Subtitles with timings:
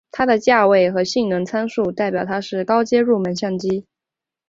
[0.09, 3.85] 它的价位和性能参数代表它是高阶入门相机。